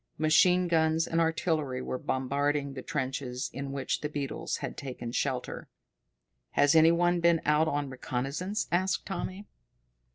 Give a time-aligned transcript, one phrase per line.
[0.17, 5.69] Machine guns and artillery were bombarding the trenches in which the beetles had taken shelter.
[6.53, 9.45] "Has any one been out on reconnaissance?" asked Tommy.